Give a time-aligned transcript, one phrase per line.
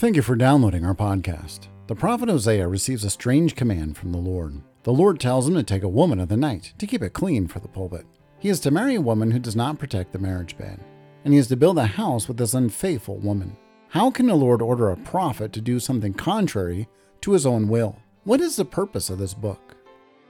[0.00, 1.68] Thank you for downloading our podcast.
[1.86, 4.62] The prophet Hosea receives a strange command from the Lord.
[4.82, 7.46] The Lord tells him to take a woman of the night to keep it clean
[7.46, 8.06] for the pulpit.
[8.38, 10.82] He is to marry a woman who does not protect the marriage bed,
[11.22, 13.54] and he is to build a house with this unfaithful woman.
[13.88, 16.88] How can the Lord order a prophet to do something contrary
[17.20, 17.98] to his own will?
[18.24, 19.76] What is the purpose of this book?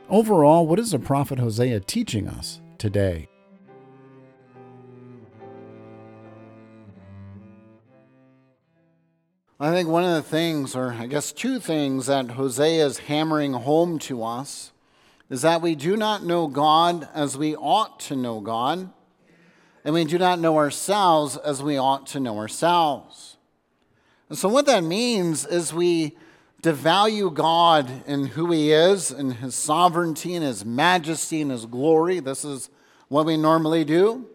[0.09, 3.29] Overall, what is the prophet Hosea teaching us today?
[9.63, 13.53] I think one of the things, or I guess two things, that Hosea is hammering
[13.53, 14.73] home to us
[15.29, 18.89] is that we do not know God as we ought to know God,
[19.85, 23.37] and we do not know ourselves as we ought to know ourselves.
[24.31, 26.17] And so, what that means is we
[26.63, 32.21] devalue God in who He is, in His sovereignty, and His majesty, and His glory.
[32.21, 32.71] This is
[33.09, 34.27] what we normally do.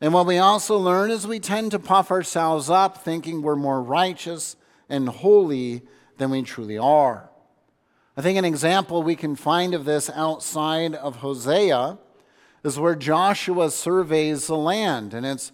[0.00, 3.82] And what we also learn is we tend to puff ourselves up thinking we're more
[3.82, 4.56] righteous
[4.88, 5.82] and holy
[6.18, 7.30] than we truly are.
[8.16, 11.98] I think an example we can find of this outside of Hosea
[12.64, 15.14] is where Joshua surveys the land.
[15.14, 15.52] And it's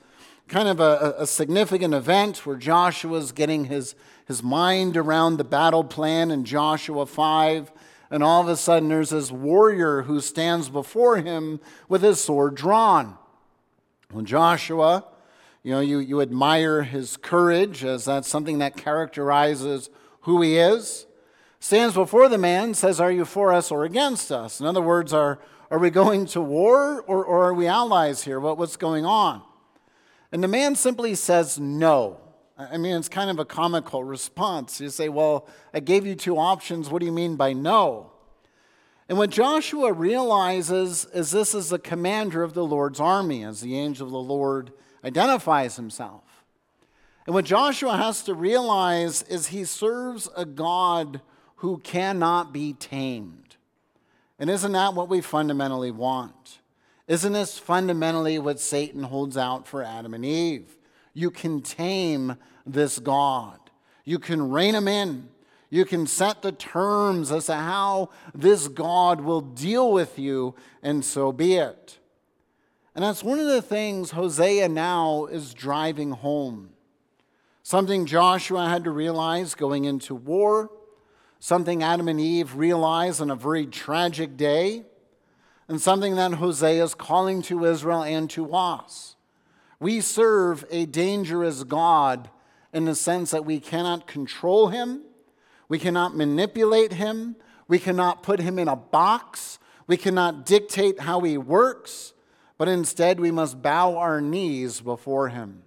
[0.48, 3.94] kind of a, a significant event where Joshua's getting his,
[4.26, 7.72] his mind around the battle plan in Joshua 5.
[8.10, 12.54] And all of a sudden, there's this warrior who stands before him with his sword
[12.54, 13.18] drawn.
[14.14, 15.04] Well, Joshua,
[15.64, 21.06] you know, you, you admire his courage as that's something that characterizes who he is.
[21.58, 24.60] Stands before the man, says, Are you for us or against us?
[24.60, 28.38] In other words, are, are we going to war or, or are we allies here?
[28.38, 29.42] What, what's going on?
[30.30, 32.20] And the man simply says, No.
[32.56, 34.80] I mean, it's kind of a comical response.
[34.80, 36.88] You say, Well, I gave you two options.
[36.88, 38.12] What do you mean by no?
[39.08, 43.78] And what Joshua realizes is this is the commander of the Lord's army, as the
[43.78, 44.72] angel of the Lord
[45.04, 46.22] identifies himself.
[47.26, 51.20] And what Joshua has to realize is he serves a God
[51.56, 53.56] who cannot be tamed.
[54.38, 56.60] And isn't that what we fundamentally want?
[57.06, 60.76] Isn't this fundamentally what Satan holds out for Adam and Eve?
[61.12, 63.58] You can tame this God,
[64.04, 65.28] you can rein him in.
[65.74, 70.54] You can set the terms as to how this God will deal with you,
[70.84, 71.98] and so be it.
[72.94, 76.70] And that's one of the things Hosea now is driving home.
[77.64, 80.70] Something Joshua had to realize going into war,
[81.40, 84.84] something Adam and Eve realized on a very tragic day,
[85.66, 89.16] and something that Hosea is calling to Israel and to us.
[89.80, 92.30] We serve a dangerous God
[92.72, 95.02] in the sense that we cannot control him
[95.68, 97.36] we cannot manipulate him.
[97.68, 99.58] We cannot put him in a box.
[99.86, 102.14] We cannot dictate how he works,
[102.56, 105.62] but instead we must bow our knees before him.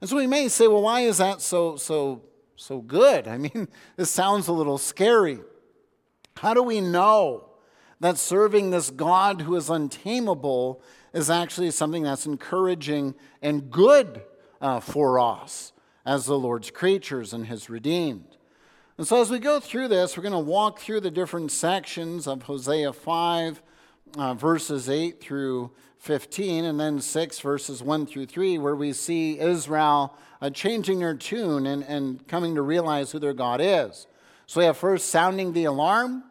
[0.00, 2.22] And so we may say, well, why is that so, so,
[2.56, 3.28] so good?
[3.28, 5.40] I mean, this sounds a little scary.
[6.36, 7.48] How do we know
[8.00, 10.82] that serving this God who is untamable
[11.12, 14.22] is actually something that's encouraging and good
[14.60, 15.72] uh, for us
[16.04, 18.38] as the Lord's creatures and his redeemed?
[18.98, 22.26] And so, as we go through this, we're going to walk through the different sections
[22.26, 23.62] of Hosea 5,
[24.18, 29.38] uh, verses 8 through 15, and then 6, verses 1 through 3, where we see
[29.38, 34.06] Israel uh, changing their tune and, and coming to realize who their God is.
[34.46, 36.24] So, we have first sounding the alarm,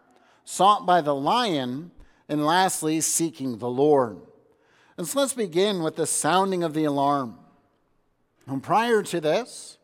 [0.45, 1.89] sought by the lion,
[2.29, 4.19] and lastly, seeking the Lord.
[4.97, 7.39] And so, let's begin with the sounding of the alarm.
[8.45, 9.79] And prior to this,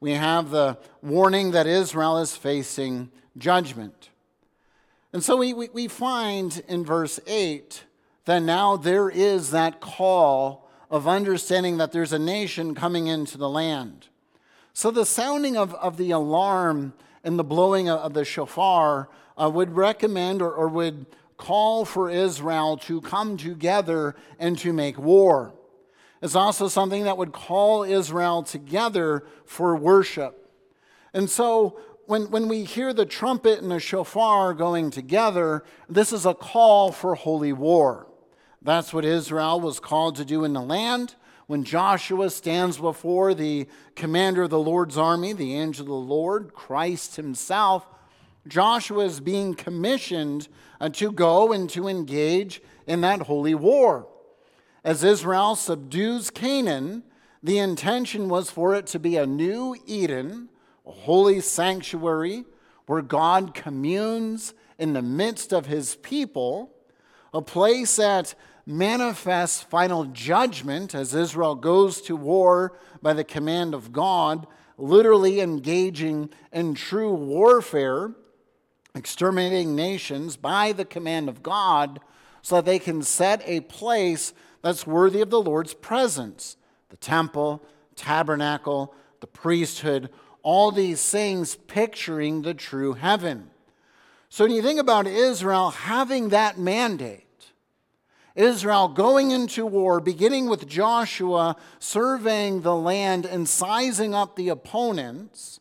[0.00, 4.10] we have the warning that Israel is facing judgment.
[5.12, 7.84] And so we, we, we, find in verse 8
[8.26, 13.48] that now there is that call of understanding that there's a nation coming into the
[13.48, 14.08] land.
[14.72, 16.92] So the sounding of, of the alarm
[17.24, 19.08] and the blowing of, the shofar
[19.40, 21.06] uh, would recommend or, or would
[21.38, 25.54] call for Israel to come together and to make war
[26.26, 30.52] is also something that would call Israel together for worship.
[31.14, 36.26] And so when, when we hear the trumpet and the shofar going together, this is
[36.26, 38.08] a call for holy war.
[38.60, 41.14] That's what Israel was called to do in the land.
[41.46, 46.54] When Joshua stands before the commander of the Lord's army, the angel of the Lord,
[46.54, 47.86] Christ himself,
[48.48, 50.48] Joshua is being commissioned
[50.80, 54.08] uh, to go and to engage in that holy war.
[54.86, 57.02] As Israel subdues Canaan,
[57.42, 60.48] the intention was for it to be a new Eden,
[60.86, 62.44] a holy sanctuary
[62.86, 66.70] where God communes in the midst of his people,
[67.34, 73.92] a place that manifests final judgment as Israel goes to war by the command of
[73.92, 74.46] God,
[74.78, 78.12] literally engaging in true warfare,
[78.94, 81.98] exterminating nations by the command of God,
[82.40, 84.32] so that they can set a place
[84.66, 86.56] that's worthy of the Lord's presence
[86.88, 87.62] the temple,
[87.94, 90.10] tabernacle, the priesthood,
[90.42, 93.50] all these things picturing the true heaven.
[94.28, 97.52] So when you think about Israel having that mandate,
[98.34, 105.60] Israel going into war, beginning with Joshua surveying the land and sizing up the opponents,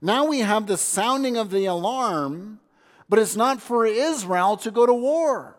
[0.00, 2.60] now we have the sounding of the alarm,
[3.06, 5.55] but it's not for Israel to go to war.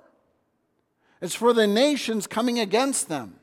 [1.21, 3.39] It's for the nations coming against them.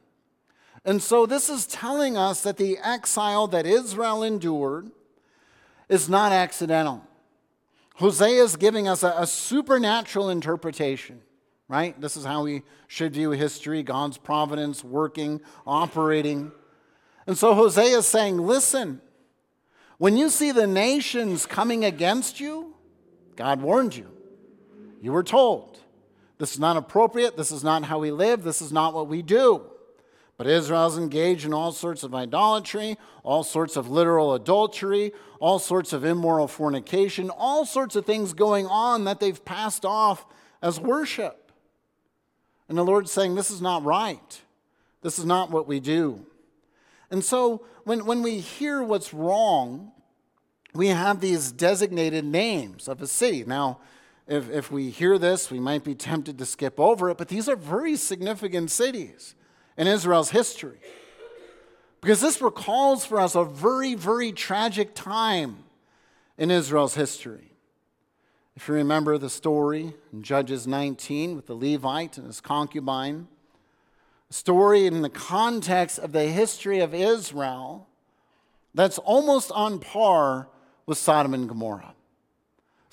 [0.84, 4.90] And so this is telling us that the exile that Israel endured
[5.88, 7.02] is not accidental.
[7.96, 11.20] Hosea is giving us a, a, supernatural interpretation,
[11.68, 11.98] right?
[12.00, 16.50] This is how we should view history God's providence working, operating.
[17.26, 19.00] And so Hosea is saying, listen,
[19.98, 22.74] when you see the nations coming against you,
[23.36, 24.10] God warned you.
[25.00, 25.78] You were told.
[26.38, 27.36] This is not appropriate.
[27.36, 28.42] This is not how we live.
[28.42, 29.62] This is not what we do.
[30.36, 35.92] But Israel's engaged in all sorts of idolatry, all sorts of literal adultery, all sorts
[35.92, 40.26] of immoral fornication, all sorts of things going on that they've passed off
[40.60, 41.52] as worship.
[42.68, 44.40] And the Lord's saying, This is not right.
[45.02, 46.26] This is not what we do.
[47.10, 49.92] And so when, when we hear what's wrong,
[50.74, 53.44] we have these designated names of a city.
[53.46, 53.78] Now,
[54.26, 57.48] if, if we hear this, we might be tempted to skip over it, but these
[57.48, 59.34] are very significant cities
[59.76, 60.78] in Israel's history.
[62.00, 65.64] Because this recalls for us a very, very tragic time
[66.36, 67.52] in Israel's history.
[68.56, 73.28] If you remember the story in Judges 19 with the Levite and his concubine,
[74.30, 77.88] a story in the context of the history of Israel
[78.74, 80.48] that's almost on par
[80.86, 81.94] with Sodom and Gomorrah.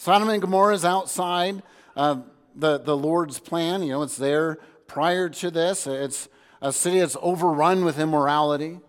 [0.02, 1.62] Sodom and Gomorrah is outside
[1.96, 2.22] uh,
[2.56, 3.84] the, the Lord's plan.
[3.84, 4.58] You know, it's there
[4.88, 5.86] prior to this.
[5.86, 6.28] It's
[6.60, 8.80] a city that's overrun with immorality.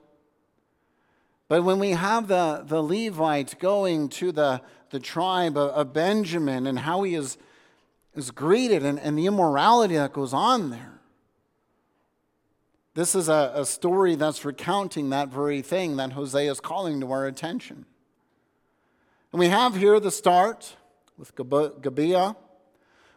[1.48, 6.66] But when we have the, the Levite going to the, the tribe of, of Benjamin
[6.66, 7.36] and how he is,
[8.14, 10.98] is greeted and, and the immorality that goes on there,
[12.94, 17.12] this is a, a story that's recounting that very thing that Hosea is calling to
[17.12, 17.84] our attention.
[19.30, 20.76] And we have here the start
[21.16, 22.36] with Gibeah,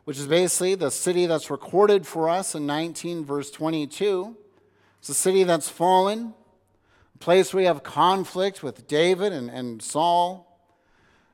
[0.03, 4.35] which is basically the city that's recorded for us in 19, verse 22.
[4.99, 6.33] It's a city that's fallen,
[7.13, 10.59] a place where have conflict with David and, and Saul.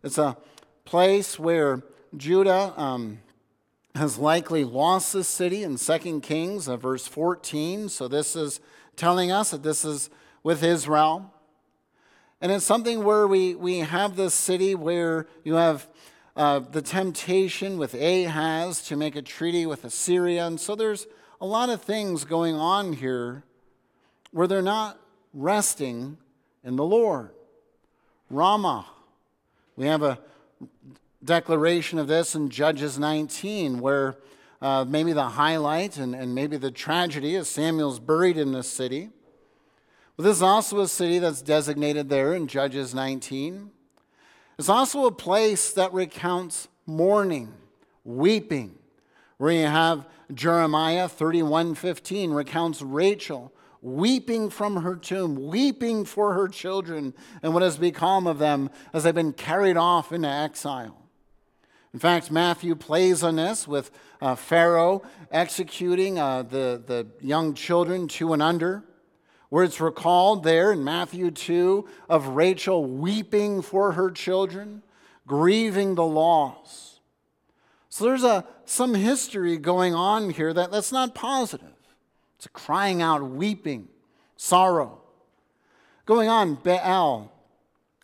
[0.03, 0.37] It's a
[0.85, 1.83] place where
[2.15, 3.19] Judah um,
[3.95, 7.89] has likely lost this city in 2 Kings, uh, verse 14.
[7.89, 8.59] So this is
[8.95, 10.09] telling us that this is
[10.43, 11.33] with Israel.
[12.41, 15.87] And it's something where we, we have this city where you have
[16.35, 20.45] uh, the temptation with Ahaz to make a treaty with Assyria.
[20.47, 21.07] And so there's
[21.39, 23.43] a lot of things going on here
[24.31, 24.99] where they're not
[25.33, 26.17] resting
[26.63, 27.31] in the Lord.
[28.29, 28.85] Ramah.
[29.75, 30.19] We have a
[31.23, 34.17] declaration of this in Judges 19, where
[34.61, 39.09] uh, maybe the highlight and, and maybe the tragedy is Samuel's buried in this city.
[40.15, 43.71] But this is also a city that's designated there in Judges 19.
[44.61, 47.51] It's also a place that recounts mourning,
[48.03, 48.77] weeping,
[49.39, 53.51] where you have Jeremiah 31:15 recounts Rachel
[53.81, 59.03] weeping from her tomb, weeping for her children and what has become of them as
[59.03, 61.07] they've been carried off into exile.
[61.91, 63.89] In fact, Matthew plays on this with
[64.21, 65.01] uh, Pharaoh
[65.31, 68.83] executing uh, the, the young children two and under,
[69.51, 74.81] where it's recalled there in Matthew 2 of Rachel weeping for her children,
[75.27, 77.01] grieving the loss.
[77.89, 81.67] So there's a, some history going on here that, that's not positive.
[82.37, 83.89] It's a crying out, weeping,
[84.37, 85.01] sorrow.
[86.05, 87.29] Going on, Bethel.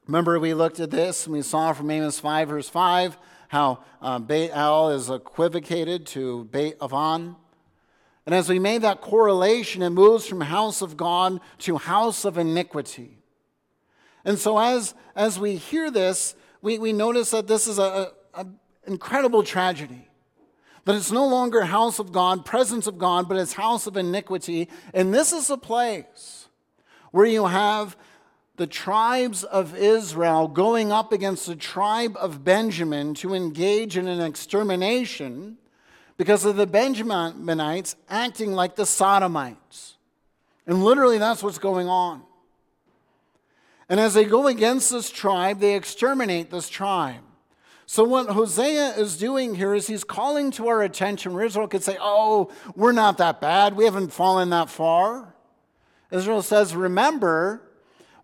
[0.06, 4.20] Remember, we looked at this and we saw from Amos 5, verse 5, how uh,
[4.20, 7.38] Bethel is equivocated to Beit Aven.
[8.28, 12.38] And as we made that correlation, it moves from house of God to house of
[12.38, 13.20] iniquity.
[14.26, 18.08] And so, as, as we hear this, we, we notice that this is an
[18.86, 20.10] incredible tragedy.
[20.84, 24.68] That it's no longer house of God, presence of God, but it's house of iniquity.
[24.94, 26.50] And this is a place
[27.12, 27.96] where you have
[28.58, 34.20] the tribes of Israel going up against the tribe of Benjamin to engage in an
[34.20, 35.58] extermination
[36.18, 39.98] because of the Benjaminites acting like the Sodomites.
[40.66, 42.24] And literally, that's what's going on.
[43.90, 47.22] And as they go against this tribe, they exterminate this tribe.
[47.86, 51.84] So, what Hosea is doing here is he's calling to our attention where Israel could
[51.84, 53.78] say, Oh, we're not that bad.
[53.78, 55.34] We haven't fallen that far.
[56.12, 57.62] Israel says, Remember,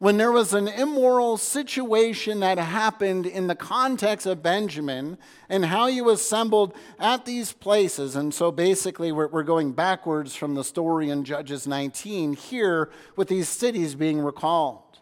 [0.03, 5.17] when there was an immoral situation that happened in the context of Benjamin
[5.47, 8.17] and how you assembled at these places.
[8.17, 13.29] And so basically, we're, we're going backwards from the story in Judges 19 here with
[13.29, 14.99] these cities being recalled.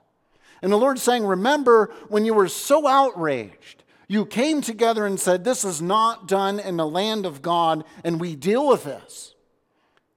[0.61, 5.43] And the Lord's saying, Remember when you were so outraged, you came together and said,
[5.43, 9.33] This is not done in the land of God, and we deal with this.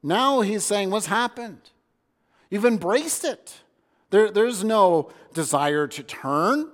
[0.02, 1.70] Now he's saying, What's happened?
[2.50, 3.62] You've embraced it.
[4.14, 6.70] There, there's no desire to turn.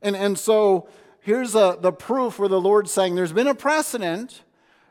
[0.00, 0.88] And, and so
[1.20, 4.40] here's a, the proof where the Lord's saying, There's been a precedent.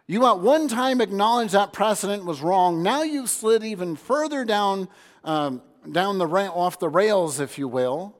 [0.05, 2.83] You at one time acknowledged that precedent was wrong.
[2.83, 4.87] Now you've slid even further down
[5.23, 8.15] um, down the off the rails, if you will.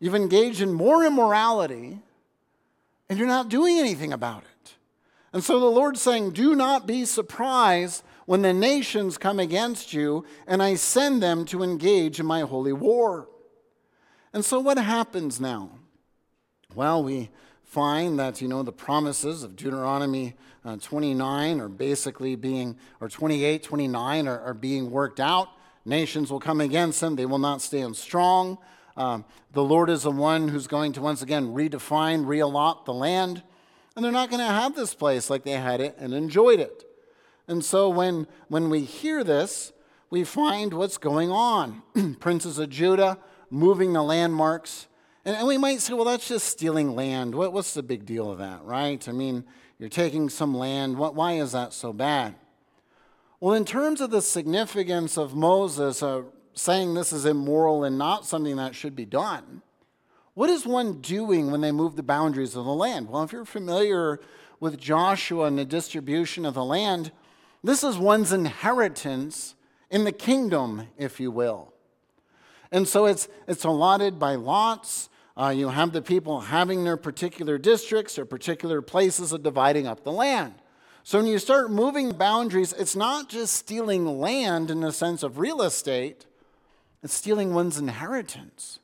[0.00, 2.00] You've engaged in more immorality,
[3.08, 4.74] and you're not doing anything about it.
[5.32, 10.24] And so the Lord's saying, Do not be surprised when the nations come against you,
[10.46, 13.28] and I send them to engage in my holy war.
[14.32, 15.70] And so what happens now?
[16.74, 17.30] Well, we
[17.64, 23.62] find that, you know, the promises of Deuteronomy uh, 29 are basically being, or 28,
[23.62, 25.48] 29 are, are being worked out.
[25.84, 28.58] Nations will come against them, they will not stand strong.
[28.96, 33.42] Um, the Lord is the one who's going to once again redefine, reallot the land,
[33.94, 36.85] and they're not going to have this place like they had it and enjoyed it.
[37.48, 39.72] And so when, when we hear this,
[40.10, 41.82] we find what's going on.
[42.20, 43.18] Princes of Judah
[43.50, 44.88] moving the landmarks.
[45.24, 47.34] And, and, we might say, well, that's just stealing land.
[47.34, 49.06] What, what's the big deal of that, right?
[49.08, 49.44] I mean,
[49.78, 50.96] you're taking some land.
[50.96, 52.34] What, why is that so bad?
[53.40, 56.22] Well, in terms of the significance of Moses uh,
[56.54, 59.62] saying this is immoral and not something that should be done,
[60.34, 63.08] what is one doing when they move the boundaries of the land?
[63.08, 64.20] Well, if you're familiar
[64.60, 67.10] with Joshua and the distribution of the land,
[67.62, 69.54] this is one's inheritance
[69.90, 71.72] in the kingdom, if you will.
[72.72, 75.08] And so it's, it's allotted by lots.
[75.36, 80.02] Uh, you have the people having their particular districts or particular places of dividing up
[80.02, 80.54] the land.
[81.02, 85.38] So when you start moving boundaries, it's not just stealing land in the sense of
[85.38, 86.26] real estate,
[87.02, 88.80] it's stealing one's inheritance.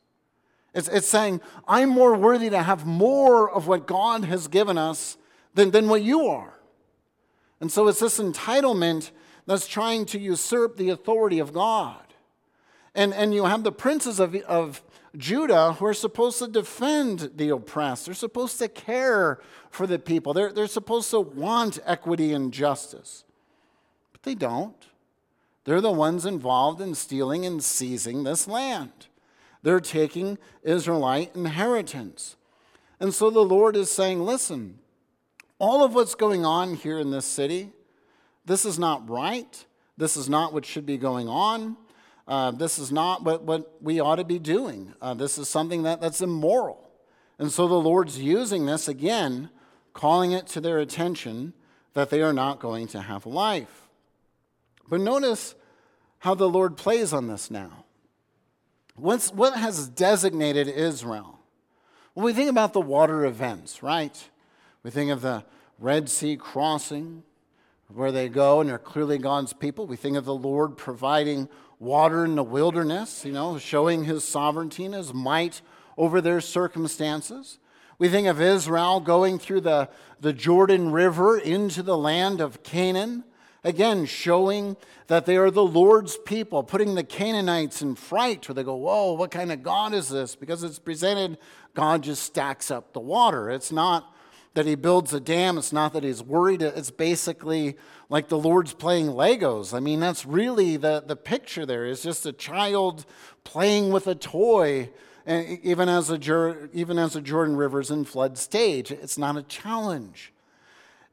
[0.75, 5.17] It's, it's saying, I'm more worthy to have more of what God has given us
[5.55, 6.55] than, than what you are.
[7.63, 9.13] And so it's this entitlement
[9.47, 12.03] that's trying to usurp the authority of God.
[12.93, 14.83] And, and you have the princes of, of
[15.17, 18.07] Judah who are supposed to defend the oppressed.
[18.07, 19.39] They're supposed to care
[19.71, 20.35] for the people.
[20.35, 23.23] They're, they're supposed to want equity and justice.
[24.11, 24.89] But they don't.
[25.63, 29.07] They're the ones involved in stealing and seizing this land.
[29.63, 32.35] They're taking Israelite inheritance.
[32.99, 34.81] And so the Lord is saying, listen,
[35.63, 37.71] all of what's going on here in this city,
[38.45, 39.65] this is not right.
[39.97, 41.77] This is not what should be going on.
[42.27, 44.93] Uh, this is not what, what we ought to be doing.
[45.01, 46.91] Uh, this is something that, that's immoral.
[47.39, 49.51] And so the Lord's using this again,
[49.93, 51.53] calling it to their attention
[51.95, 53.83] that they are not going to have life.
[54.89, 55.55] But notice
[56.19, 57.85] how the Lord plays on this now.
[58.97, 61.39] What's, what has designated Israel?
[62.15, 64.29] When we think about the water events, right?
[64.83, 65.45] We think of the
[65.79, 67.23] Red Sea crossing,
[67.89, 69.87] where they go and they're clearly God's people.
[69.87, 71.49] We think of the Lord providing
[71.79, 75.61] water in the wilderness, you know, showing his sovereignty and his might
[75.97, 77.59] over their circumstances.
[77.99, 79.89] We think of Israel going through the,
[80.21, 83.23] the Jordan River into the land of Canaan,
[83.63, 88.65] again, showing that they are the Lord's people, putting the Canaanites in fright, where they
[88.65, 90.35] go, Whoa, what kind of God is this?
[90.35, 91.39] Because it's presented,
[91.75, 93.51] God just stacks up the water.
[93.51, 94.12] It's not
[94.55, 95.57] that he builds a dam.
[95.59, 96.63] It's not that he's worried.
[96.63, 97.77] It's basically
[98.09, 99.73] like the Lord's playing Legos.
[99.73, 103.07] I mean, that's really the, the picture there is just a child
[103.45, 104.91] playing with a toy,
[105.25, 108.91] and even as a, even as the Jordan River's in flood stage.
[108.91, 110.33] It's not a challenge.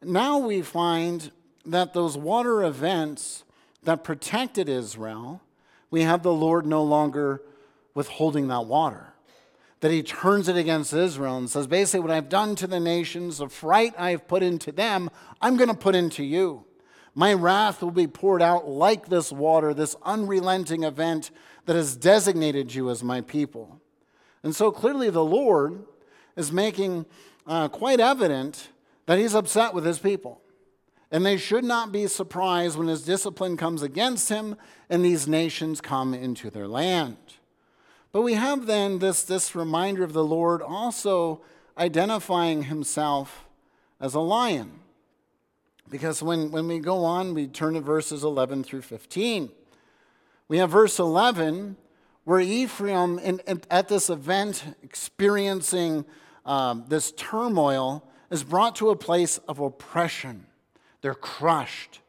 [0.02, 1.32] Now we find
[1.66, 3.44] that those water events
[3.84, 5.42] that protected Israel,
[5.92, 7.42] we have the Lord no longer
[7.94, 9.09] withholding that water
[9.82, 13.38] that he turns it against Israel and says, basically, what I've done to the nations,
[13.38, 15.10] the fright I've put into them,
[15.42, 16.66] I'm going to put into you.
[17.16, 21.32] My wrath will be poured out like this water, this unrelenting event
[21.66, 23.82] that has designated you as my people.
[24.44, 25.84] And so clearly, the Lord
[26.36, 27.06] is making
[27.48, 28.70] uh, quite evident
[29.06, 30.42] that he's upset with his people.
[31.12, 34.56] And they should not be surprised when his discipline comes against him
[34.90, 37.18] and these nations come into their land.
[38.12, 41.42] But we have then this, this reminder of the Lord also
[41.78, 43.46] identifying himself
[44.00, 44.80] as a lion.
[45.90, 49.50] Because when, when we go on, we turn to verses 11 through 15.
[50.48, 51.78] We have verse 11
[52.26, 56.06] where Ephraim, in, in, at this event, experiencing
[56.46, 60.46] um, this turmoil, is brought to a place of oppression.
[61.02, 62.02] They're crushed.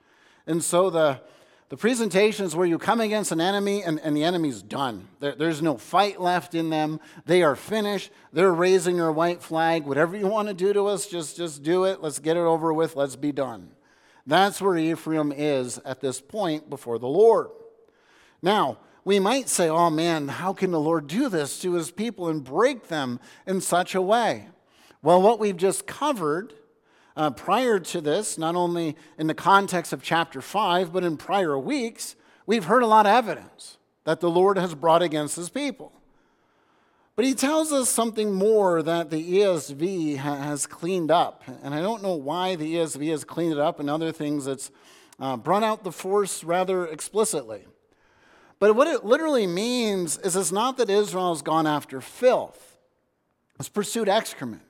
[0.47, 1.23] And so the,
[1.71, 5.07] the presentation is where you come against an enemy and, and the enemy's done.
[5.21, 6.99] There, there's no fight left in them.
[7.27, 8.11] They are finished.
[8.33, 9.87] They're raising their white flag.
[9.87, 12.03] Whatever you want to do to us, just, just do it.
[12.03, 12.97] Let's get it over with.
[12.97, 13.71] Let's be done.
[14.27, 17.51] That's where Ephraim is at this point before the Lord.
[18.43, 22.29] Now, we might say, oh man, how can the Lord do this to his people
[22.29, 24.49] and break them in such a way?
[25.03, 26.53] Well, what we've just covered
[27.17, 31.59] uh, prior to this, not only in the context of chapter 5, but in prior
[31.59, 35.93] weeks, we've heard a lot of evidence that the Lord has brought against his people.
[37.17, 41.43] But he tells us something more that the ESV has cleaned up.
[41.63, 44.47] And I don't know why the ESV has cleaned it up and other things.
[44.47, 44.71] It's
[45.19, 47.67] uh, brought out the force rather explicitly.
[48.59, 52.79] But what it literally means is it's not that Israel has gone after filth,
[53.59, 54.63] it's pursued excrement.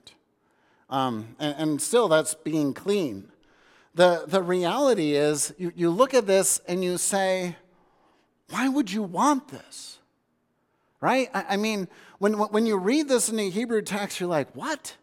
[0.91, 3.31] Um, and, and, still, that's being clean.
[3.95, 7.55] The, the reality is, you, you look at this and you say,
[8.49, 9.99] why would you want this?
[11.01, 11.31] Right?
[11.33, 11.87] I, I mean,
[12.19, 14.97] when, when you read this in the Hebrew text, you're like, what?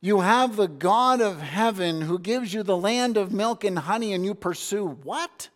[0.00, 4.12] You have the God of heaven who gives you the land of milk and honey,
[4.12, 5.48] and you pursue what?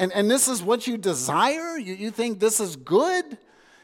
[0.00, 1.78] And, and this is what you desire?
[1.78, 3.38] You, you think this is good?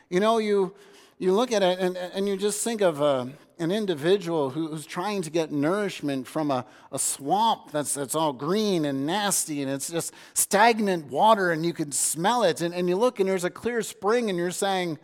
[0.08, 0.74] You know, you,
[1.20, 3.26] you look at it and, and you just think of, uh,
[3.60, 8.86] an individual who's trying to get nourishment from a, a swamp that's, that's all green
[8.86, 12.62] and nasty and it's just stagnant water and you can smell it.
[12.62, 14.98] And, and you look and there's a clear spring and you're saying,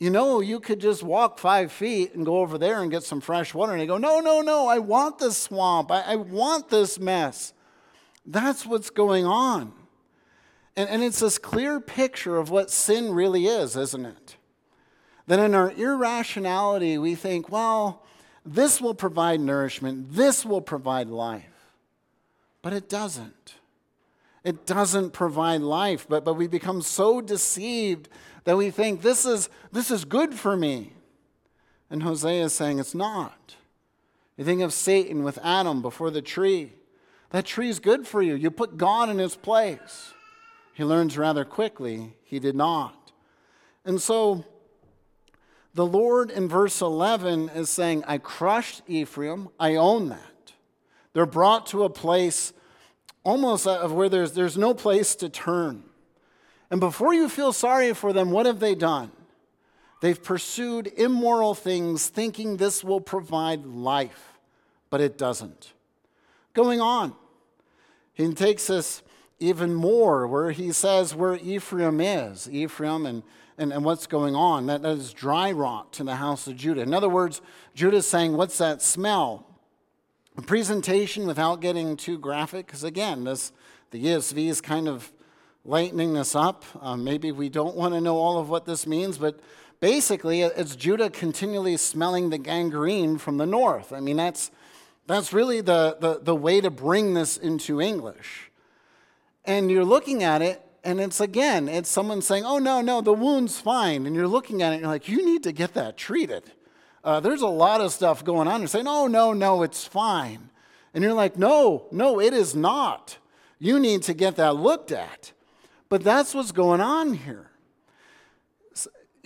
[0.00, 3.20] you know, you could just walk five feet and go over there and get some
[3.20, 3.70] fresh water.
[3.70, 5.92] And they go, no, no, no, I want this swamp.
[5.92, 7.52] I, I want this mess.
[8.26, 9.72] That's what's going on.
[10.74, 14.36] And, and it's this clear picture of what sin really is, isn't it?
[15.26, 18.04] That in our irrationality, we think, well,
[18.44, 21.44] this will provide nourishment, this will provide life.
[22.62, 23.54] But it doesn't.
[24.44, 28.08] It doesn't provide life, but, but we become so deceived
[28.44, 30.92] that we think this is, this is good for me.
[31.90, 33.56] And Hosea is saying it's not.
[34.36, 36.72] You think of Satan with Adam before the tree.
[37.30, 38.34] That tree is good for you.
[38.34, 40.12] You put God in his place.
[40.74, 43.12] He learns rather quickly he did not.
[43.84, 44.44] And so
[45.76, 50.52] the Lord in verse 11 is saying, I crushed Ephraim, I own that.
[51.12, 52.54] They're brought to a place
[53.24, 55.84] almost of where there's, there's no place to turn.
[56.70, 59.10] And before you feel sorry for them, what have they done?
[60.00, 64.38] They've pursued immoral things thinking this will provide life,
[64.88, 65.74] but it doesn't.
[66.54, 67.14] Going on,
[68.14, 69.02] he takes us
[69.38, 72.48] even more where he says where Ephraim is.
[72.50, 73.22] Ephraim and
[73.58, 74.66] and, and what's going on.
[74.66, 76.82] That, that is dry rot to the house of Judah.
[76.82, 77.40] In other words,
[77.74, 79.46] Judah is saying, What's that smell?
[80.36, 83.52] A presentation without getting too graphic, because again, this,
[83.90, 85.10] the ESV is kind of
[85.64, 86.64] lightening this up.
[86.80, 89.40] Um, maybe we don't want to know all of what this means, but
[89.80, 93.92] basically, it's Judah continually smelling the gangrene from the north.
[93.92, 94.50] I mean, that's,
[95.06, 98.50] that's really the, the, the way to bring this into English.
[99.46, 103.12] And you're looking at it, and it's again, it's someone saying, oh, no, no, the
[103.12, 104.06] wound's fine.
[104.06, 106.44] And you're looking at it and you're like, you need to get that treated.
[107.02, 108.60] Uh, there's a lot of stuff going on.
[108.60, 110.50] You're saying, oh, no, no, it's fine.
[110.94, 113.18] And you're like, no, no, it is not.
[113.58, 115.32] You need to get that looked at.
[115.88, 117.50] But that's what's going on here.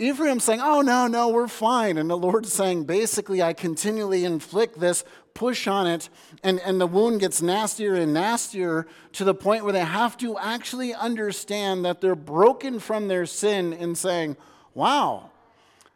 [0.01, 1.99] Ephraim saying, Oh, no, no, we're fine.
[1.99, 6.09] And the Lord's saying, basically, I continually inflict this push on it,
[6.43, 10.39] and, and the wound gets nastier and nastier to the point where they have to
[10.39, 14.37] actually understand that they're broken from their sin and saying,
[14.75, 15.31] Wow,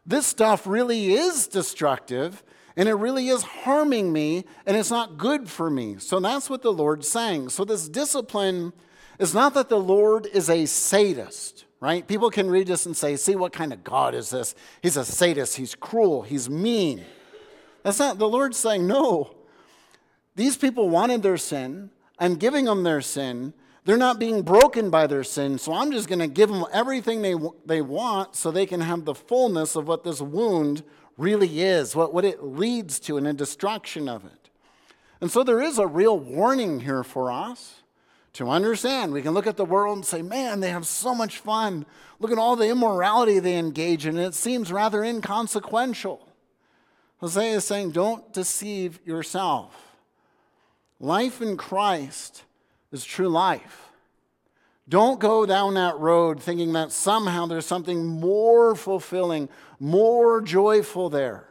[0.07, 2.43] this stuff really is destructive
[2.77, 5.97] and it really is harming me and it's not good for me.
[5.99, 7.51] So that's what the Lord's saying.
[7.51, 8.73] So this discipline
[9.19, 12.07] is not that the Lord is a sadist, right?
[12.07, 14.55] People can read this and say, see, what kind of God is this?
[14.83, 17.05] He's a sadist, he's cruel, he's mean.
[17.85, 19.37] That's not, the Lord's saying, no.
[20.35, 21.91] These people wanted their sin.
[22.19, 23.55] I'm giving them their sin.
[23.85, 27.21] They're not being broken by their sin, so I'm just going to give them everything
[27.21, 27.35] they,
[27.67, 30.83] they want so they can have the fullness of what this wound
[31.19, 34.49] really is, what, what it leads to, and the destruction of it.
[35.21, 37.83] And so there is a real warning here for us
[38.33, 39.13] to understand.
[39.13, 41.85] We can look at the world and say, man, they have so much fun.
[42.19, 44.19] Look at all the immorality they engage in.
[44.19, 46.27] It seems rather inconsequential.
[47.25, 49.97] Hosea is saying, don't deceive yourself.
[51.01, 52.43] Life in Christ
[52.93, 53.89] is true life.
[54.91, 59.49] Don't go down that road thinking that somehow there's something more fulfilling,
[59.81, 61.49] more joyful there.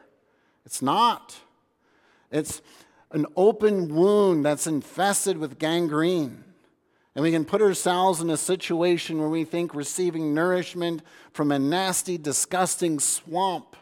[0.64, 1.36] It's not.
[2.30, 2.62] It's
[3.10, 6.44] an open wound that's infested with gangrene.
[7.16, 11.58] And we can put ourselves in a situation where we think receiving nourishment from a
[11.58, 13.76] nasty, disgusting swamp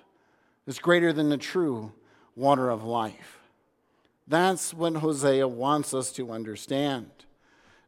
[0.72, 1.92] is greater than the true
[2.34, 3.40] water of life.
[4.26, 7.10] That's what Hosea wants us to understand.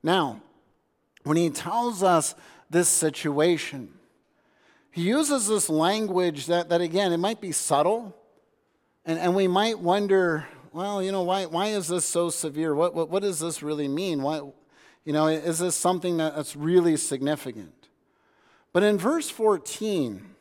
[0.04, 0.41] Now,
[1.24, 2.36] when he tells us
[2.69, 3.88] this situation,
[4.91, 8.13] he uses this language that, that again, it might be subtle,
[9.06, 12.76] and, and we might wonder, well, you know, why, why is this so severe?
[12.76, 14.22] What, what, what does this really mean?
[14.22, 14.41] Why,
[15.06, 17.88] you know, is this something that, that's really significant?
[18.74, 20.33] But in verse 14,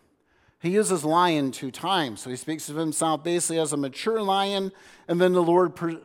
[0.63, 2.21] he uses lion two times.
[2.21, 4.71] So he speaks of himself basically as a mature lion,
[5.09, 5.99] and then the Lord pre-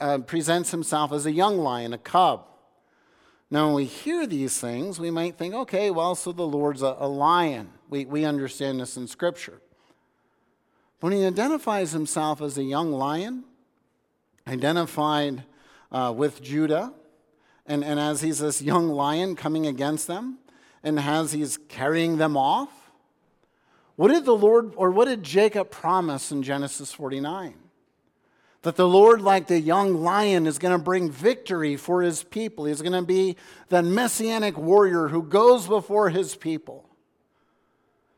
[0.00, 2.44] uh, presents himself as a young lion, a cub.
[3.52, 6.96] Now, when we hear these things, we might think, okay, well, so the Lord's a,
[6.98, 7.70] a lion.
[7.88, 9.60] We, we understand this in Scripture.
[10.98, 13.44] When he identifies himself as a young lion,
[14.46, 15.44] identified
[15.92, 16.92] uh, with Judah,
[17.64, 20.38] and, and as he's this young lion coming against them,
[20.82, 22.79] and as he's carrying them off,
[24.00, 27.52] what did the Lord, or what did Jacob promise in Genesis 49?
[28.62, 32.64] That the Lord, like the young lion, is going to bring victory for his people.
[32.64, 33.36] He's going to be
[33.68, 36.88] the messianic warrior who goes before his people.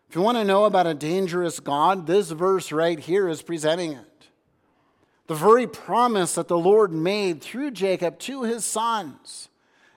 [0.09, 3.90] If you want to know about a dangerous God, this verse right here is presenting
[3.90, 4.29] it.
[5.27, 9.49] The very promise that the Lord made through Jacob to his sons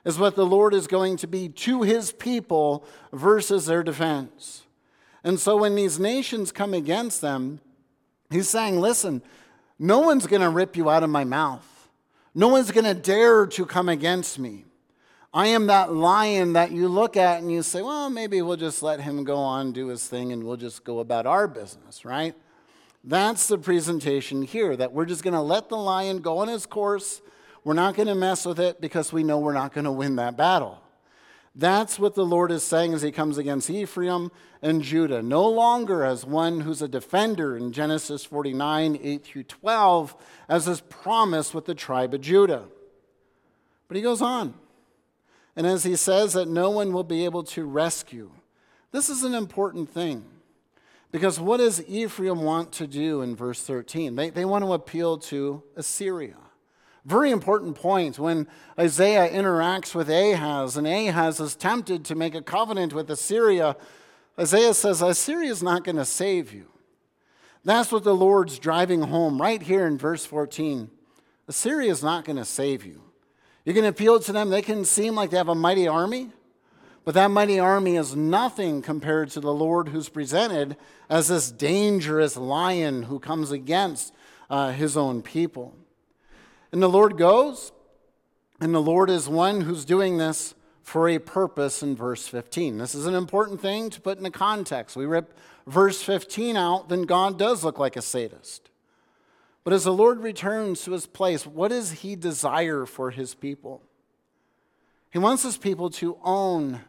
[0.03, 4.64] is what the Lord is going to be to his people versus their defense.
[5.25, 7.59] And so when these nations come against them,
[8.29, 9.23] he's saying, listen,
[9.79, 11.89] no one's going to rip you out of my mouth.
[12.35, 14.65] No one's going to dare to come against me.
[15.33, 18.83] I am that lion that you look at and you say, well, maybe we'll just
[18.83, 22.35] let him go on, do his thing, and we'll just go about our business, right?
[23.03, 26.67] That's the presentation here, that we're just going to let the lion go on his
[26.67, 27.21] course.
[27.63, 30.17] We're not going to mess with it because we know we're not going to win
[30.17, 30.81] that battle.
[31.55, 34.29] That's what the Lord is saying as he comes against Ephraim
[34.61, 35.21] and Judah.
[35.21, 40.15] No longer as one who's a defender in Genesis 49, 8 through 12,
[40.49, 42.65] as is promised with the tribe of Judah.
[43.87, 44.53] But he goes on.
[45.55, 48.31] And as he says that no one will be able to rescue,
[48.91, 50.25] this is an important thing.
[51.11, 54.15] Because what does Ephraim want to do in verse 13?
[54.15, 56.35] They, they want to appeal to Assyria.
[57.05, 58.47] Very important point when
[58.79, 63.77] Isaiah interacts with Ahaz, and Ahaz is tempted to make a covenant with Assyria.
[64.39, 66.65] Isaiah says, Assyria is not going to save you.
[67.63, 70.89] That's what the Lord's driving home right here in verse 14.
[71.47, 73.01] Assyria is not going to save you.
[73.65, 76.29] You can appeal to them, they can seem like they have a mighty army,
[77.03, 80.75] but that mighty army is nothing compared to the Lord who's presented
[81.07, 84.11] as this dangerous lion who comes against
[84.49, 85.75] uh, his own people.
[86.75, 87.71] And the Lord goes,
[88.59, 92.79] and the Lord is one who's doing this for a purpose in verse 15.
[92.79, 94.97] This is an important thing to put in the context.
[94.97, 98.69] We rip verse 15 out, then God does look like a sadist.
[99.63, 103.81] But as the Lord returns to his place, what does he desire for his people?
[105.11, 106.81] He wants his people to own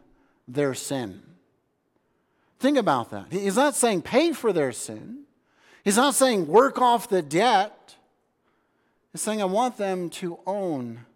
[0.49, 1.23] their sin.
[2.59, 3.27] Think about that.
[3.31, 5.27] He's not saying pay for their sin,
[5.85, 7.76] he's not saying work off the debt.
[9.17, 11.07] Saying, I want them to own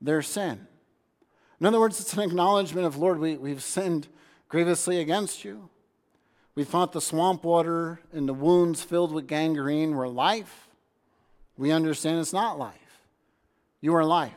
[0.00, 0.66] their sin.
[1.60, 4.08] In other words, it's an acknowledgement of, Lord, we, we've sinned
[4.48, 5.68] grievously against you.
[6.54, 10.68] We thought the swamp water and the wounds filled with gangrene were life.
[11.56, 12.74] We understand it's not life.
[13.80, 14.32] You are life.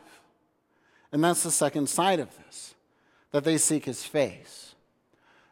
[1.12, 2.76] And that's the second side of this
[3.32, 4.76] that they seek his face.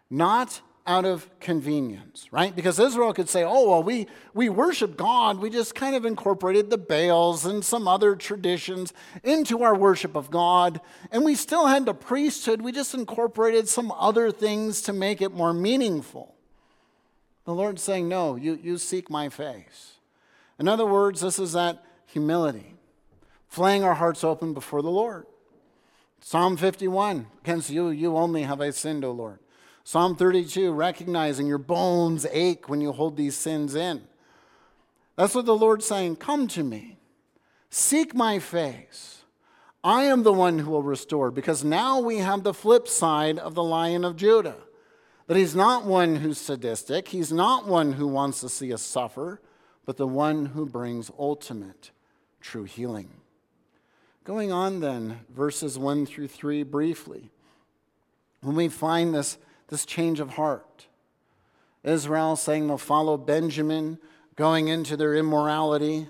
[0.10, 2.56] Not out of convenience, right?
[2.56, 5.40] Because Israel could say, oh, well, we, we worship God.
[5.40, 8.92] We just kind of incorporated the Baals and some other traditions
[9.24, 10.82] into our worship of God.
[11.12, 12.62] And we still had the priesthood.
[12.62, 16.36] We just incorporated some other things to make it more meaningful.
[17.46, 19.94] The Lord's saying, no, you, you seek my face.
[20.60, 22.76] In other words, this is that humility,
[23.48, 25.26] flaying our hearts open before the Lord.
[26.20, 29.40] Psalm 51 Against you, you only have I sinned, O Lord.
[29.84, 34.02] Psalm 32 recognizing your bones ache when you hold these sins in.
[35.16, 36.18] That's what the Lord's saying.
[36.18, 36.98] Come to me.
[37.70, 39.24] Seek my face.
[39.84, 43.56] I am the one who will restore, because now we have the flip side of
[43.56, 44.58] the lion of Judah.
[45.28, 49.42] That he's not one who's sadistic, he's not one who wants to see us suffer,
[49.86, 51.92] but the one who brings ultimate
[52.42, 53.10] true healing.
[54.24, 57.32] Going on then, verses 1 through 3 briefly.
[58.42, 59.38] When we find this,
[59.72, 60.86] this change of heart,
[61.84, 63.98] Israel saying they'll follow Benjamin,
[64.36, 66.08] going into their immorality,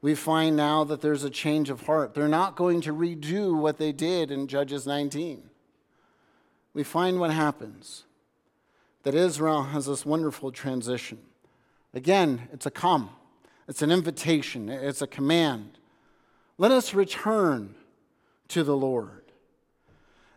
[0.00, 2.14] we find now that there's a change of heart.
[2.14, 5.42] They're not going to redo what they did in Judges 19.
[6.72, 8.04] We find what happens
[9.02, 11.18] that Israel has this wonderful transition.
[11.92, 13.10] Again, it's a come,
[13.66, 15.78] it's an invitation, it's a command.
[16.58, 17.74] Let us return
[18.48, 19.32] to the Lord.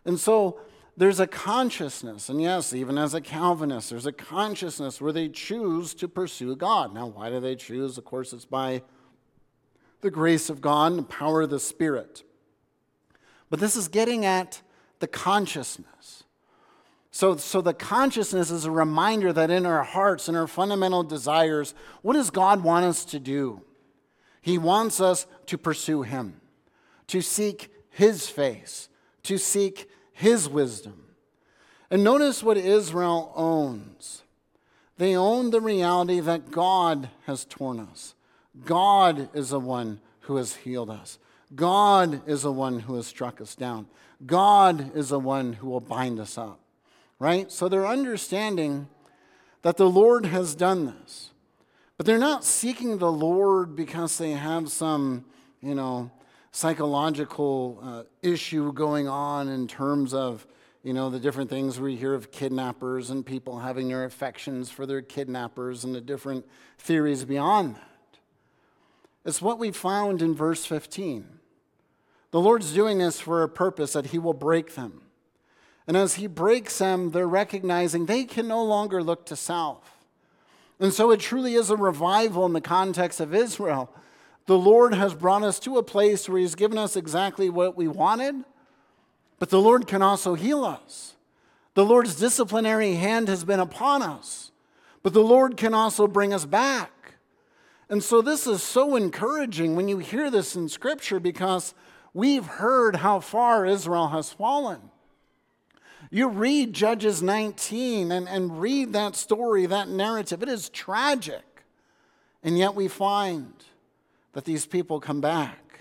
[0.04, 0.60] And so
[0.96, 5.92] there's a consciousness, and yes, even as a Calvinist, there's a consciousness where they choose
[5.94, 6.94] to pursue God.
[6.94, 7.98] Now, why do they choose?
[7.98, 8.82] Of course, it's by
[10.02, 12.22] the grace of God and the power of the Spirit.
[13.50, 14.62] But this is getting at
[15.00, 16.24] the consciousness.
[17.10, 21.74] So, so the consciousness is a reminder that in our hearts and our fundamental desires,
[22.02, 23.62] what does God want us to do?
[24.40, 26.40] He wants us to pursue Him,
[27.06, 28.88] to seek His face,
[29.22, 31.04] to seek His wisdom.
[31.90, 34.22] And notice what Israel owns.
[34.96, 38.14] They own the reality that God has torn us.
[38.64, 41.18] God is the one who has healed us.
[41.54, 43.86] God is the one who has struck us down.
[44.24, 46.60] God is the one who will bind us up.
[47.18, 47.50] Right?
[47.50, 48.88] So they're understanding
[49.62, 51.30] that the Lord has done this.
[51.96, 55.24] But they're not seeking the Lord because they have some,
[55.60, 56.10] you know,
[56.54, 60.46] psychological uh, issue going on in terms of,
[60.84, 64.86] you know, the different things we hear of kidnappers and people having their affections for
[64.86, 66.46] their kidnappers and the different
[66.78, 68.18] theories beyond that.
[69.24, 71.26] It's what we found in verse 15.
[72.30, 75.02] The Lord's doing this for a purpose that He will break them.
[75.88, 80.04] And as He breaks them, they're recognizing they can no longer look to self.
[80.78, 83.92] And so it truly is a revival in the context of Israel.
[84.46, 87.88] The Lord has brought us to a place where He's given us exactly what we
[87.88, 88.44] wanted,
[89.38, 91.16] but the Lord can also heal us.
[91.74, 94.52] The Lord's disciplinary hand has been upon us,
[95.02, 96.90] but the Lord can also bring us back.
[97.88, 101.74] And so this is so encouraging when you hear this in Scripture because
[102.12, 104.90] we've heard how far Israel has fallen.
[106.10, 110.42] You read Judges 19 and, and read that story, that narrative.
[110.42, 111.42] It is tragic.
[112.42, 113.52] And yet we find
[114.34, 115.80] that these people come back.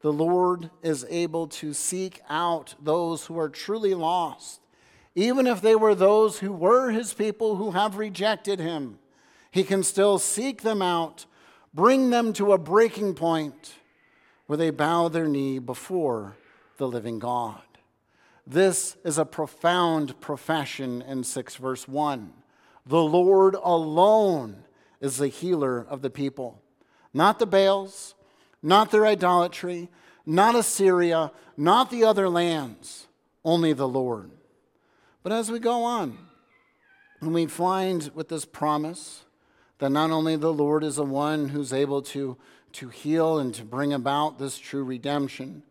[0.00, 4.60] The Lord is able to seek out those who are truly lost,
[5.14, 8.98] even if they were those who were his people who have rejected him.
[9.50, 11.26] He can still seek them out,
[11.72, 13.74] bring them to a breaking point
[14.46, 16.36] where they bow their knee before
[16.76, 17.62] the living God.
[18.46, 22.32] This is a profound profession in 6 verse 1.
[22.84, 24.64] The Lord alone
[25.00, 26.60] is the healer of the people,
[27.14, 28.14] not the Baals,
[28.62, 29.88] not their idolatry,
[30.26, 33.06] not Assyria, not the other lands,
[33.44, 34.30] only the Lord.
[35.22, 36.18] But as we go on,
[37.20, 39.24] and we find with this promise
[39.78, 42.36] that not only the Lord is the one who's able to,
[42.72, 45.62] to heal and to bring about this true redemption,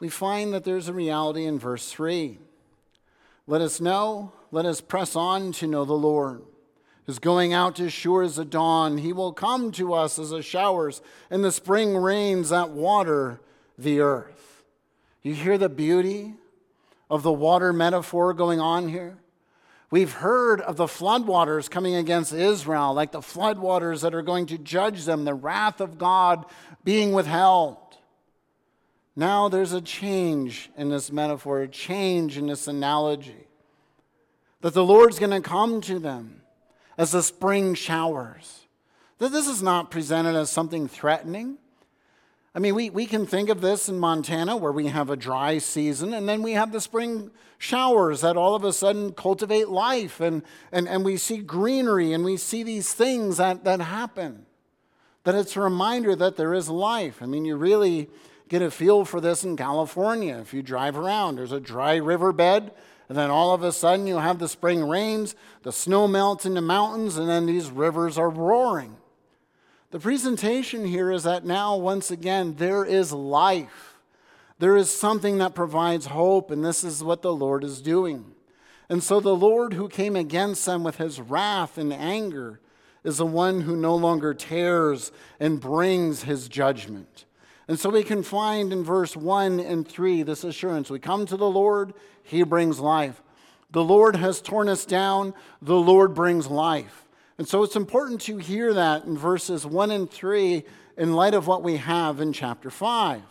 [0.00, 2.38] we find that there's a reality in verse 3.
[3.46, 6.42] Let us know, let us press on to know the Lord.
[7.06, 8.98] Who's going out as sure as the dawn.
[8.98, 13.40] He will come to us as the showers and the spring rains that water
[13.76, 14.64] the earth.
[15.22, 16.34] You hear the beauty
[17.10, 19.18] of the water metaphor going on here?
[19.90, 24.58] We've heard of the floodwaters coming against Israel, like the floodwaters that are going to
[24.58, 26.46] judge them, the wrath of God
[26.84, 27.76] being withheld.
[29.14, 33.46] Now there's a change in this metaphor, a change in this analogy.
[34.62, 36.40] That the Lord's going to come to them
[36.96, 38.66] as the spring showers.
[39.18, 41.58] That this is not presented as something threatening.
[42.54, 45.58] I mean, we, we can think of this in Montana where we have a dry
[45.58, 50.20] season and then we have the spring showers that all of a sudden cultivate life
[50.20, 54.46] and, and, and we see greenery and we see these things that, that happen.
[55.24, 57.22] That it's a reminder that there is life.
[57.22, 58.08] I mean, you really
[58.48, 60.38] get a feel for this in California.
[60.38, 62.70] If you drive around, there's a dry riverbed,
[63.08, 66.54] and then all of a sudden you have the spring rains, the snow melts in
[66.54, 68.96] the mountains, and then these rivers are roaring.
[69.90, 73.98] The presentation here is that now, once again, there is life.
[74.58, 78.34] There is something that provides hope, and this is what the Lord is doing.
[78.88, 82.60] And so the Lord who came against them with his wrath and anger
[83.02, 87.24] is the one who no longer tears and brings his judgment.
[87.66, 90.90] And so we can find in verse 1 and 3 this assurance.
[90.90, 93.22] We come to the Lord, He brings life.
[93.70, 97.08] The Lord has torn us down, the Lord brings life.
[97.38, 100.62] And so it's important to hear that in verses 1 and 3
[100.96, 103.22] in light of what we have in chapter 5.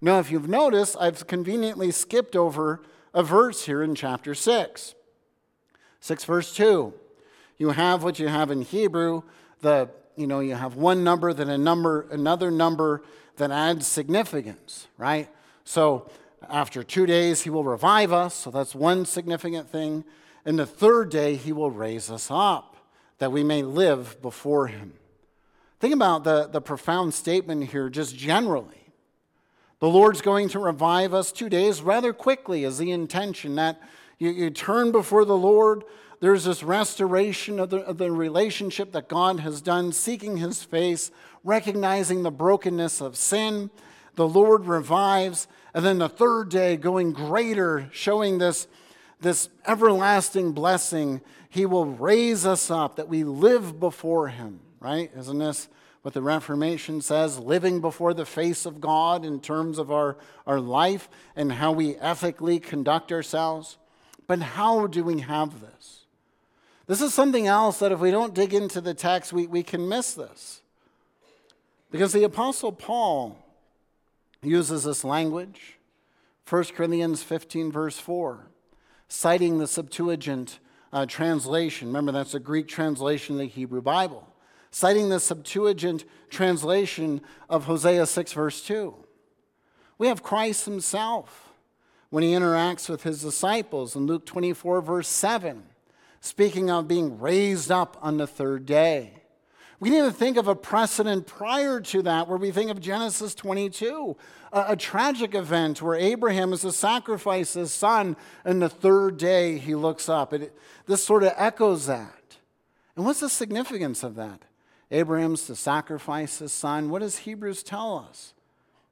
[0.00, 2.82] Now, if you've noticed, I've conveniently skipped over
[3.14, 4.94] a verse here in chapter 6.
[6.00, 6.92] 6 verse 2.
[7.56, 9.22] You have what you have in Hebrew,
[9.60, 9.88] the
[10.18, 13.02] you know, you have one number, then a number, another number
[13.38, 15.28] that adds significance, right?
[15.64, 16.10] So
[16.48, 18.34] after two days, he will revive us.
[18.34, 20.04] So that's one significant thing.
[20.44, 22.76] And the third day, he will raise us up
[23.18, 24.92] that we may live before him.
[25.80, 28.92] Think about the, the profound statement here, just generally.
[29.80, 33.80] The Lord's going to revive us two days rather quickly, is the intention that
[34.18, 35.84] you, you turn before the Lord
[36.20, 41.10] there's this restoration of the, of the relationship that God has done, seeking his face,
[41.44, 43.70] recognizing the brokenness of sin.
[44.16, 45.46] The Lord revives.
[45.74, 48.66] And then the third day, going greater, showing this,
[49.20, 51.20] this everlasting blessing.
[51.48, 55.10] He will raise us up that we live before him, right?
[55.16, 55.68] Isn't this
[56.02, 57.38] what the Reformation says?
[57.38, 60.16] Living before the face of God in terms of our,
[60.48, 63.78] our life and how we ethically conduct ourselves.
[64.26, 65.97] But how do we have this?
[66.88, 69.88] This is something else that if we don't dig into the text, we, we can
[69.88, 70.62] miss this.
[71.90, 73.38] Because the Apostle Paul
[74.42, 75.78] uses this language,
[76.48, 78.46] 1 Corinthians 15, verse 4,
[79.06, 81.88] citing the Septuagint uh, translation.
[81.88, 84.26] Remember, that's a Greek translation of the Hebrew Bible.
[84.70, 87.20] Citing the Septuagint translation
[87.50, 88.94] of Hosea 6, verse 2.
[89.98, 91.50] We have Christ himself
[92.08, 95.64] when he interacts with his disciples in Luke 24, verse 7
[96.20, 99.12] speaking of being raised up on the third day.
[99.80, 103.34] We need to think of a precedent prior to that where we think of Genesis
[103.34, 104.16] 22,
[104.52, 109.56] a, a, tragic event where Abraham is to sacrifice his son, and the third day
[109.58, 110.32] he looks up.
[110.32, 110.52] It,
[110.86, 112.38] this sort of echoes that.
[112.96, 114.42] And what's the significance of that?
[114.90, 116.90] Abraham's to sacrifice his son.
[116.90, 118.34] What does Hebrews tell us?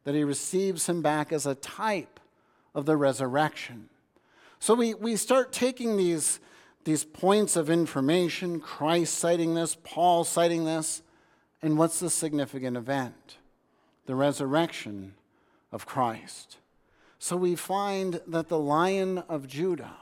[0.05, 2.21] That he receives him back as a type
[2.77, 3.89] of the resurrection.
[4.61, 6.39] So we, we start taking these
[6.87, 11.03] these points of information, Christ citing this, Paul citing this,
[11.61, 13.39] and what's the significant event?
[14.07, 15.15] The resurrection
[15.73, 16.59] of Christ.
[17.19, 19.97] So we find that the lion of Judah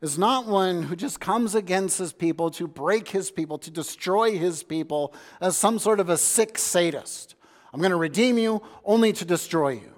[0.00, 4.38] is not one who just comes against his people to break his people, to destroy
[4.38, 7.34] his people as some sort of a sick sadist.
[7.74, 9.97] I'm going to redeem you only to destroy you.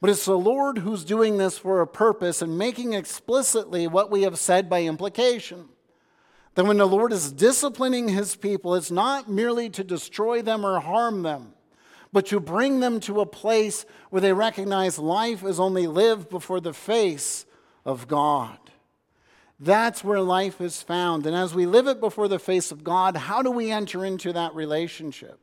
[0.00, 4.22] But it's the Lord who's doing this for a purpose and making explicitly what we
[4.22, 5.68] have said by implication.
[6.54, 10.80] That when the Lord is disciplining his people, it's not merely to destroy them or
[10.80, 11.52] harm them,
[12.12, 16.60] but to bring them to a place where they recognize life is only lived before
[16.60, 17.46] the face
[17.84, 18.58] of God.
[19.58, 21.26] That's where life is found.
[21.26, 24.32] And as we live it before the face of God, how do we enter into
[24.34, 25.38] that relationship?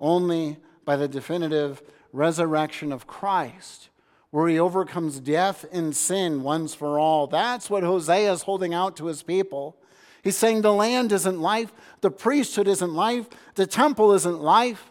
[0.00, 1.82] Only by the definitive
[2.14, 3.90] resurrection of Christ,
[4.30, 7.26] where he overcomes death and sin once for all.
[7.26, 9.76] That's what Hosea is holding out to his people.
[10.22, 14.90] He's saying the land isn't life, the priesthood isn't life, the temple isn't life.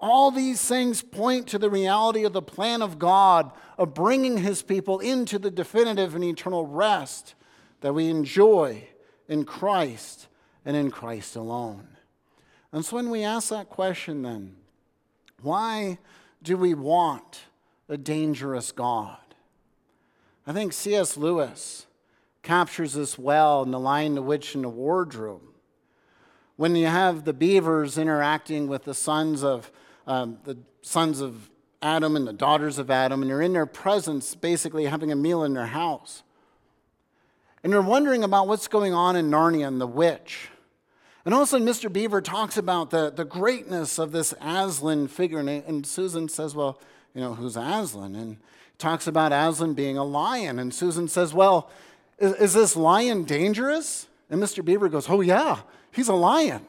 [0.00, 4.62] All these things point to the reality of the plan of God of bringing his
[4.62, 7.34] people into the definitive and eternal rest
[7.82, 8.88] that we enjoy
[9.28, 10.26] in Christ
[10.64, 11.86] and in Christ alone.
[12.72, 14.56] And so when we ask that question, then,
[15.40, 15.98] why
[16.42, 17.42] do we want
[17.88, 19.18] a dangerous God?
[20.46, 21.16] I think C.S.
[21.16, 21.86] Lewis
[22.42, 25.42] captures this well in The Lion, the Witch, and the Wardrobe.
[26.56, 29.70] When you have the beavers interacting with the sons of
[30.06, 31.48] um, the sons of
[31.80, 35.44] Adam and the daughters of Adam, and you're in their presence, basically having a meal
[35.44, 36.22] in their house.
[37.62, 40.48] And you're wondering about what's going on in Narnia and the witch.
[41.24, 41.92] And also, Mr.
[41.92, 45.38] Beaver talks about the, the greatness of this Aslan figure.
[45.38, 46.80] And, and Susan says, Well,
[47.14, 48.16] you know, who's Aslan?
[48.16, 48.38] And
[48.78, 50.58] talks about Aslan being a lion.
[50.58, 51.70] And Susan says, Well,
[52.18, 54.08] is, is this lion dangerous?
[54.30, 54.64] And Mr.
[54.64, 55.60] Beaver goes, Oh, yeah,
[55.92, 56.66] he's a lion.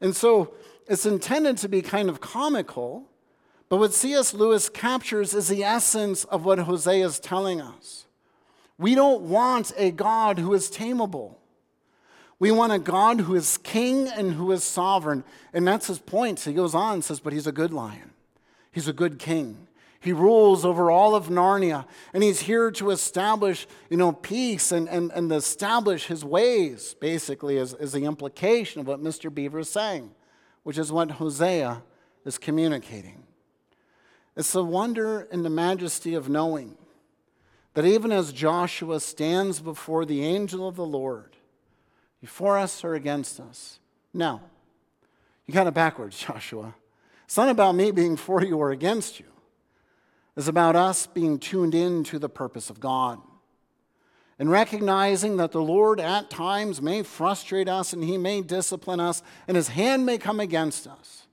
[0.00, 0.54] And so
[0.86, 3.06] it's intended to be kind of comical,
[3.68, 4.34] but what C.S.
[4.34, 8.06] Lewis captures is the essence of what Hosea is telling us.
[8.78, 11.36] We don't want a God who is tameable.
[12.40, 15.24] We want a God who is king and who is sovereign.
[15.52, 16.40] And that's his point.
[16.40, 18.10] He goes on and says, But he's a good lion.
[18.72, 19.68] He's a good king.
[20.00, 21.84] He rules over all of Narnia.
[22.14, 27.58] And he's here to establish, you know, peace and, and, and establish his ways, basically,
[27.58, 29.32] is, is the implication of what Mr.
[29.32, 30.10] Beaver is saying,
[30.62, 31.82] which is what Hosea
[32.24, 33.24] is communicating.
[34.34, 36.78] It's the wonder and the majesty of knowing
[37.74, 41.36] that even as Joshua stands before the angel of the Lord,
[42.20, 43.78] before us or against us.
[44.12, 44.40] No,
[45.46, 46.74] you got it backwards, Joshua.
[47.24, 49.26] It's not about me being for you or against you.
[50.36, 53.20] It's about us being tuned in to the purpose of God
[54.38, 59.22] and recognizing that the Lord at times may frustrate us and he may discipline us
[59.46, 61.26] and his hand may come against us.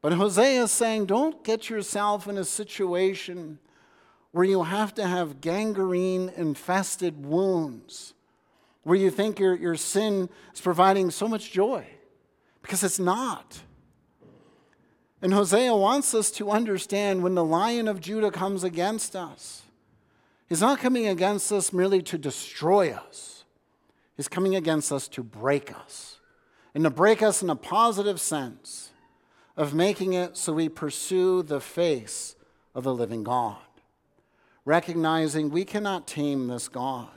[0.00, 3.58] But Hosea is saying, don't get yourself in a situation
[4.30, 8.14] where you have to have gangrene infested wounds,
[8.82, 11.86] where you think your, your sin is providing so much joy,
[12.62, 13.60] because it's not.
[15.20, 19.62] And Hosea wants us to understand when the lion of Judah comes against us,
[20.48, 23.44] he's not coming against us merely to destroy us,
[24.16, 26.18] he's coming against us to break us,
[26.74, 28.90] and to break us in a positive sense
[29.56, 32.36] of making it so we pursue the face
[32.74, 33.56] of the living God
[34.68, 37.08] recognizing we cannot tame this God,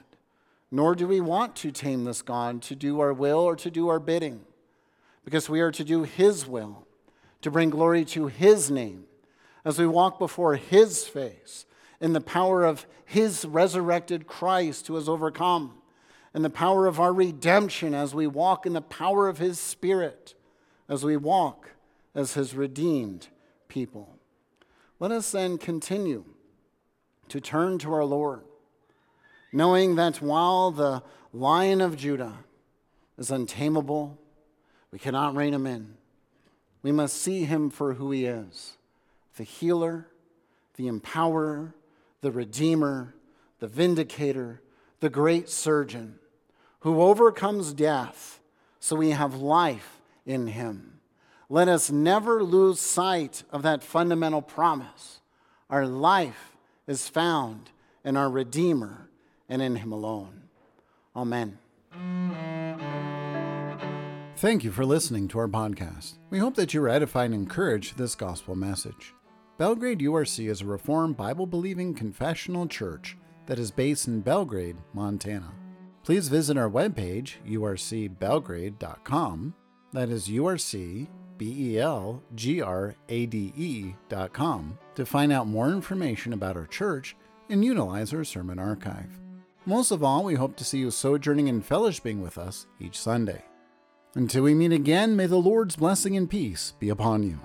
[0.71, 3.89] nor do we want to tame this God to do our will or to do
[3.89, 4.41] our bidding,
[5.25, 6.87] because we are to do His will,
[7.41, 9.03] to bring glory to His name,
[9.65, 11.65] as we walk before His face
[11.99, 15.73] in the power of His resurrected Christ who has overcome,
[16.33, 20.33] and the power of our redemption as we walk in the power of His Spirit,
[20.87, 21.71] as we walk
[22.15, 23.27] as His redeemed
[23.67, 24.17] people.
[24.99, 26.23] Let us then continue
[27.27, 28.43] to turn to our Lord,
[29.51, 32.39] knowing that while the lion of Judah
[33.17, 34.17] is untamable,
[34.91, 35.95] we cannot rein him in.
[36.83, 38.77] We must see him for who he is
[39.37, 40.07] the healer,
[40.75, 41.73] the empowerer,
[42.19, 43.15] the redeemer,
[43.59, 44.61] the vindicator,
[44.99, 46.19] the great surgeon
[46.81, 48.39] who overcomes death
[48.79, 50.99] so we have life in him.
[51.49, 55.21] Let us never lose sight of that fundamental promise.
[55.69, 56.55] Our life
[56.87, 57.71] is found
[58.03, 59.07] in our Redeemer
[59.51, 60.41] and in Him alone.
[61.15, 61.59] Amen.
[64.37, 66.17] Thank you for listening to our podcast.
[66.31, 69.13] We hope that you were edified and encouraged this gospel message.
[69.59, 75.51] Belgrade URC is a Reformed Bible believing confessional church that is based in Belgrade, Montana.
[76.03, 79.53] Please visit our webpage, urcbelgrade.com.
[79.93, 85.31] That is URC B E L G R A D E dot com to find
[85.31, 87.15] out more information about our church
[87.49, 89.20] and utilize our sermon archive.
[89.65, 93.43] Most of all, we hope to see you sojourning and fellowshipping with us each Sunday.
[94.15, 97.39] Until we meet again, may the Lord's blessing and peace be upon you.